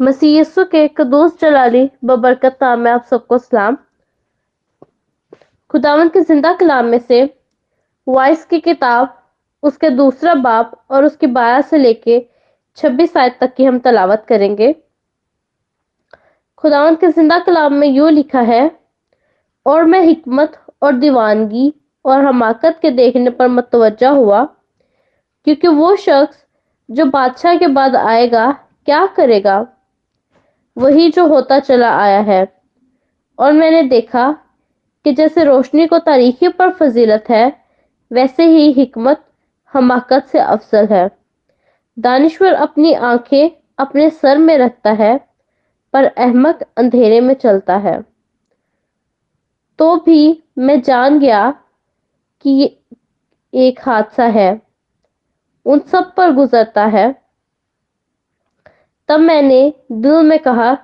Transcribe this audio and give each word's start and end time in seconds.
मसीह 0.00 0.38
यस्सु 0.38 0.64
के 0.64 0.86
कदूस 0.90 1.38
जलाली, 1.40 1.88
बबरकत 2.04 2.58
नाम 2.62 2.80
में 2.80 2.90
आप 2.90 3.04
सबको 3.10 3.38
सलाम। 3.38 3.76
खुदावन 5.70 6.08
के 6.08 6.20
ज़िंदा 6.20 6.52
कलाम 6.54 6.86
में 6.86 6.98
से 6.98 7.22
वाइस 8.06 8.44
की 8.44 8.58
किताब, 8.60 9.14
उसके 9.62 9.90
दूसरा 9.90 10.34
बाप 10.36 10.72
और 10.90 11.04
उसकी 11.04 11.26
बारह 11.28 11.60
से 11.60 11.78
लेके 11.78 12.20
छब्बीस 12.78 13.16
आयत 13.16 13.36
तक 13.40 13.54
की 13.54 13.64
हम 13.64 13.78
तलावत 13.78 14.24
करेंगे। 14.28 14.74
खुदावन 16.58 16.94
के 16.96 17.08
ज़िंदा 17.10 17.38
कलाम 17.38 17.74
में 17.74 17.88
यूँ 17.88 18.10
लिखा 18.10 18.40
है, 18.42 18.70
और 19.66 19.84
मैं 19.84 20.00
हिकमत 20.00 20.58
और 20.82 20.92
दीवानगी 20.94 21.72
और 22.04 22.24
हमाकत 22.24 22.78
के 22.82 22.90
देखने 22.90 23.30
पर 23.30 23.48
मतवजा 23.48 24.10
हुआ, 24.10 24.42
क्योंकि 25.46 25.68
वो 25.68 25.94
शख्स 25.96 26.44
जो 26.88 27.04
बादशाह 27.06 27.56
के 27.56 27.66
बाद 27.68 27.96
आएगा, 27.96 28.50
क्या 28.86 29.04
करेगा? 29.06 29.66
वही 30.78 31.10
जो 31.10 31.26
होता 31.26 31.58
चला 31.58 31.98
आया 31.98 32.20
है। 32.20 32.60
और 33.38 33.52
मैंने 33.52 33.82
देखा 33.82 34.32
कि 35.04 35.12
जैसे 35.12 35.44
रोशनी 35.44 35.86
को 35.86 35.98
तारीखी 35.98 36.48
पर 36.48 36.70
फजीलत 36.70 37.24
है, 37.28 37.64
वैसे 38.12 38.44
ही 38.44 38.72
हिकमत 38.72 39.24
हमाकत 39.72 40.26
से 40.26 40.38
अफसल 40.38 40.86
है। 40.86 41.10
दानिश्वर 41.98 42.52
अपनी 42.52 42.92
आँखें 42.92 43.50
अपने 43.78 44.10
सर 44.10 44.38
में 44.38 44.58
रखता 44.58 44.92
है, 44.92 45.28
पर 45.92 46.04
अहमक 46.04 46.60
अंधेरे 46.76 47.20
में 47.20 47.34
चलता 47.34 47.76
है। 47.76 48.04
तो 49.78 49.96
भी 49.96 50.42
मैं 50.58 50.82
जान 50.82 51.18
गया 51.18 51.50
कि 52.40 52.50
ये 52.50 52.78
एक 53.54 53.80
हादसा 53.82 54.24
है। 54.24 54.62
उन 55.64 55.78
सब 55.78 56.14
पर 56.14 56.32
गुजरता 56.32 56.84
है। 56.84 57.23
तब 59.08 59.20
मैंने 59.20 59.72
दिल 59.92 60.22
में 60.22 60.38
कहा, 60.38 60.76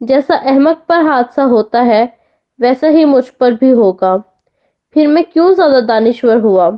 जैसा 0.00 0.36
अहमक 0.36 0.84
पर 0.88 1.06
हादसा 1.06 1.42
होता 1.44 1.80
है, 1.82 2.18
वैसा 2.58 2.88
ही 2.88 3.04
मुझ 3.04 3.28
पर 3.30 3.54
भी 3.54 3.70
होगा। 3.70 4.16
फिर 4.96 5.06
मैं 5.06 5.24
क्यों 5.24 5.52
ज़्यादा 5.54 5.80
दानिश्वर 5.80 6.40
हुआ? 6.40 6.70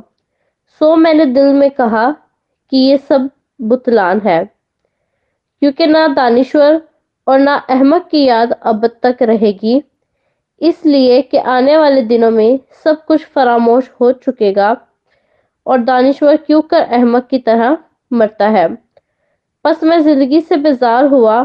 सो 0.81 0.95
मैंने 0.95 1.25
दिल 1.25 1.53
में 1.53 1.69
कहा 1.71 2.09
कि 2.71 2.77
ये 2.77 2.97
सब 2.97 3.29
बुतलान 3.59 4.19
है। 4.19 4.43
क्योंकि 5.61 5.87
ना 5.87 6.07
दानिश्वर 6.07 6.81
और 7.27 7.39
ना 7.39 7.55
अहमक 7.69 8.07
की 8.07 8.23
याद 8.25 8.51
अब 8.51 8.85
तक 9.03 9.17
रहेगी, 9.21 9.81
इसलिए 10.61 11.21
कि 11.21 11.37
आने 11.37 11.77
वाले 11.77 12.01
दिनों 12.01 12.31
में 12.31 12.59
सब 12.83 13.03
कुछ 13.05 13.25
फरामोश 13.25 13.89
हो 14.01 14.11
चुकेगा, 14.11 14.75
और 15.65 15.79
दानिश्वर 15.79 16.37
क्यों 16.37 16.61
कर 16.61 16.81
अहमक 16.81 17.27
की 17.27 17.39
तरह 17.39 17.77
मरता 18.11 18.47
है? 18.47 18.67
बस 19.65 19.83
मैं 19.83 19.99
ज़िंदगी 20.03 20.41
से 20.41 20.57
बेजार 20.57 21.05
हुआ, 21.05 21.43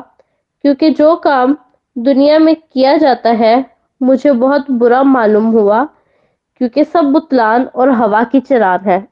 क्योंकि 0.65 0.91
जो 0.91 1.15
काम 1.17 1.57
दुनिया 1.97 2.39
में 2.39 2.55
किया 2.57 2.97
जाता 2.97 3.31
है, 3.31 3.71
मुझे 4.03 4.33
बहुत 4.33 4.71
बुरा 4.71 5.03
मालूम 5.03 5.45
हुआ, 5.45 5.85
क्योंकि 6.57 6.85
सब 6.85 7.05
बुतलान 7.05 7.65
और 7.67 7.91
हवा 7.91 8.23
की 8.25 8.41
चरान 8.41 8.81
है। 8.81 9.07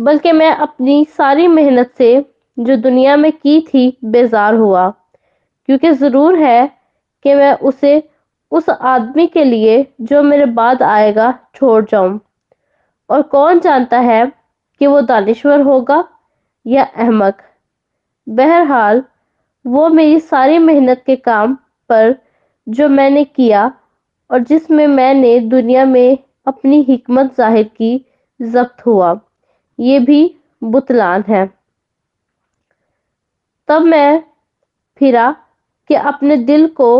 बल्कि 0.00 0.32
मैं 0.32 0.50
अपनी 0.50 1.04
सारी 1.04 1.46
मेहनत 1.48 1.92
से 1.98 2.14
जो 2.58 2.76
दुनिया 2.76 3.16
में 3.16 3.32
की 3.32 3.60
थी, 3.60 3.98
बेजार 4.04 4.54
हुआ, 4.54 4.88
क्योंकि 5.68 5.92
ज़रूर 5.92 6.38
है 6.38 6.66
कि 7.24 7.34
मैं 7.34 7.52
उसे 7.54 8.02
उस 8.52 8.68
आदमी 8.70 9.26
के 9.26 9.44
लिए 9.44 9.86
जो 10.00 10.22
मेरे 10.22 10.46
बाद 10.46 10.82
आएगा 10.82 11.32
छोड़ 11.54 11.84
जाऊँ। 11.84 12.20
और 13.10 13.22
कौन 13.22 13.60
जानता 13.60 13.98
है 13.98 14.26
कि 14.80 14.86
वो 14.86 15.00
दानिश्वर 15.00 15.60
होगा? 15.60 16.04
या 16.66 16.84
अहमक। 16.84 17.42
बहरहाल, 18.28 19.02
वो 19.66 19.88
मेरी 19.88 20.20
सारी 20.20 20.58
मेहनत 20.58 21.02
के 21.06 21.16
काम 21.16 21.54
पर 21.90 22.14
जो 22.68 22.88
मैंने 22.88 23.24
किया 23.24 23.72
और 24.30 24.38
जिसमें 24.38 24.86
मैंने 24.86 25.38
दुनिया 25.40 25.84
में 25.84 26.18
अपनी 26.46 26.82
हिकमत 26.82 27.34
ज़ाहिर 27.36 27.64
की, 27.64 28.06
जब्त 28.40 28.86
हुआ। 28.86 29.20
ये 29.78 29.98
भी 29.98 30.36
बुतलान 30.62 31.24
है। 31.28 31.46
तब 33.68 33.82
मैं 33.82 34.22
फिरा 34.98 35.30
कि 35.90 35.94
अपने 35.94 36.36
दिल 36.36 36.66
को 36.66 36.90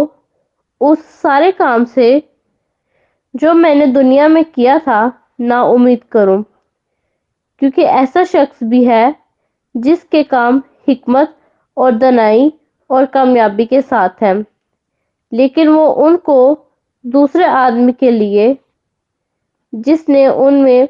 उस 0.81 1.05
सारे 1.21 1.53
काम 1.53 1.84
से 1.84 2.31
जो 3.34 3.53
मैंने 3.55 3.87
दुनिया 3.87 4.28
में 4.28 4.44
किया 4.44 4.78
था, 4.78 5.12
ना 5.41 5.62
उम्मीद 5.62 6.05
करूँ। 6.05 6.43
क्योंकि 7.59 7.83
ऐसा 7.83 8.25
शख्स 8.25 8.62
भी 8.62 8.84
है 8.84 9.24
जिसके 9.77 10.23
काम 10.23 10.62
हिकमत 10.89 11.37
और 11.77 11.93
दनाई 11.93 12.53
और 12.91 13.07
कामयाबी 13.07 13.67
के 13.67 13.81
साथ 13.83 14.23
है। 14.23 14.45
लेकिन 15.33 15.69
वो 15.69 15.87
उनको 15.87 16.67
दूसरे 17.07 17.45
आदमी 17.45 17.93
के 17.93 18.11
लिए, 18.11 18.59
जिसने 19.75 20.29
उनमें 20.29 20.89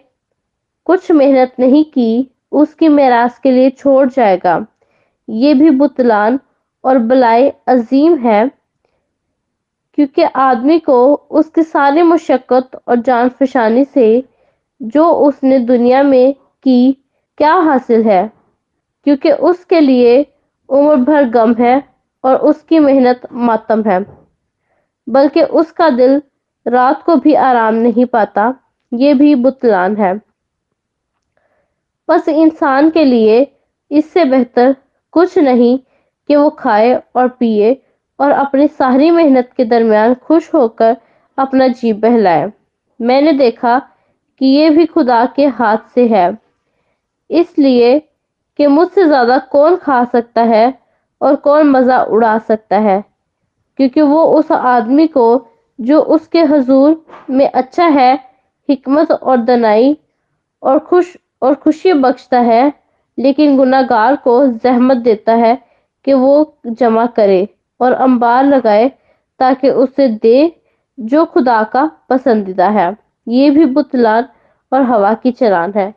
कुछ 0.84 1.12
मेहनत 1.12 1.54
नहीं 1.60 1.84
की, 1.84 2.30
उसकी 2.52 2.88
मेरास 2.88 3.38
के 3.38 3.50
लिए 3.50 3.70
छोड़ 3.70 4.08
जाएगा। 4.08 4.66
ये 5.30 5.54
भी 5.54 5.70
बुतलान 5.70 6.40
और 6.84 6.98
बलाई 6.98 7.48
अजीम 7.48 8.16
है, 8.16 8.50
क्योंकि 9.94 10.22
आदमी 10.22 10.78
को 10.78 11.14
उसकी 11.14 11.62
सारी 11.62 12.02
मुशक्क़त 12.02 12.70
और 12.88 12.96
जान 12.96 13.28
फशानी 13.28 13.84
से 13.84 14.24
जो 14.82 15.08
उसने 15.08 15.58
दुनिया 15.58 16.02
में 16.02 16.34
की, 16.34 16.92
क्या 17.38 17.54
हासिल 17.54 18.02
है? 18.02 18.33
क्योंकि 19.04 19.32
उसके 19.32 19.80
लिए 19.80 20.26
उम्र 20.68 20.96
भर 20.96 21.28
गम 21.28 21.54
है 21.54 21.82
और 22.24 22.36
उसकी 22.36 22.78
मेहनत 22.78 23.20
मातम 23.32 23.82
है। 23.82 24.04
बल्कि 25.08 25.42
उसका 25.42 25.90
दिल 25.90 26.22
रात 26.66 27.02
को 27.02 27.16
भी 27.16 27.34
आराम 27.34 27.74
नहीं 27.74 28.06
पाता, 28.06 28.54
ये 28.94 29.14
भी 29.14 29.34
बुतलान 29.34 29.96
है। 29.96 30.20
बस 32.08 32.28
इंसान 32.28 32.90
के 32.90 33.04
लिए 33.04 33.56
इससे 33.90 34.24
बेहतर 34.24 34.76
कुछ 35.12 35.38
नहीं 35.38 35.78
कि 36.28 36.36
वो 36.36 36.50
खाए 36.50 37.02
और 37.16 37.28
पिए 37.28 37.82
और 38.20 38.30
अपनी 38.30 38.68
सारी 38.68 39.10
मेहनत 39.10 39.50
के 39.56 39.64
दरमियान 39.64 40.14
खुश 40.14 40.54
होकर 40.54 40.96
अपना 41.38 41.68
जी 41.68 41.92
बहलाए। 41.92 42.52
मैंने 43.00 43.32
देखा 43.32 43.78
कि 44.40 44.46
ये 44.46 44.70
भी 44.70 44.86
खुदा 44.86 45.24
के 45.26 45.46
हाथ 45.46 45.78
से 45.94 46.06
है। 46.08 46.38
इसलिए 47.30 48.08
कि 48.58 48.66
मुझसे 48.66 49.04
ज़्यादा 49.06 49.38
कौन 49.52 49.76
खा 49.76 50.04
सकता 50.04 50.42
है 50.42 50.72
और 51.20 51.36
कौन 51.36 51.70
मज़ा 51.70 52.02
उड़ा 52.02 52.38
सकता 52.38 52.78
है? 52.78 53.02
क्योंकि 53.78 54.00
वो 54.02 54.24
उस 54.38 54.52
आदमी 54.52 55.06
को 55.06 55.26
जो 55.78 56.00
उसके 56.00 56.40
हजूर 56.42 57.04
में 57.30 57.48
अच्छा 57.48 57.86
है, 57.86 58.14
हिकमत 58.68 59.12
और 59.12 59.36
दनाई 59.36 59.96
और 60.62 60.78
खुश 60.78 61.16
और 61.42 61.54
खुशी 61.54 61.92
बख्शता 61.92 62.40
है, 62.40 62.72
लेकिन 63.18 63.56
गुनागार 63.56 64.16
को 64.16 64.46
जहमत 64.46 64.96
देता 64.96 65.34
है 65.34 65.58
कि 66.06 66.12
वो 66.12 66.58
जमा 66.66 67.06
करे 67.06 67.48
और 67.80 67.92
अंबार 67.92 68.44
लगाए 68.44 68.88
ताकि 69.40 69.70
उसे 69.70 70.08
दे 70.08 70.60
जो 70.98 71.24
खुदा 71.24 71.62
का 71.62 71.84
पसंदीदा 72.10 72.68
है। 72.68 72.96
ये 73.26 73.50
भी 73.50 73.64
बुतलान 73.66 74.28
और 74.72 74.82
हवा 74.82 75.12
की 75.14 75.30
चलान 75.32 75.72
है। 75.76 75.92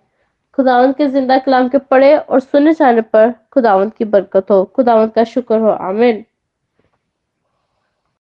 खुदावंत 0.58 0.96
के 0.98 1.08
ज़िंदा 1.08 1.38
कलाम 1.40 1.68
के 1.70 1.78
पढ़े 1.92 2.16
और 2.18 2.40
सुने 2.40 2.74
जाने 2.74 3.02
पर 3.14 3.32
खुदावंत 3.52 3.96
की 3.98 4.06
बरकत 4.08 4.52
हो। 4.52 4.64
खुदावंत 4.76 5.14
का 5.16 5.24
शुक्र 5.34 5.60
हो। 5.60 5.70
आमिन। 5.90 6.24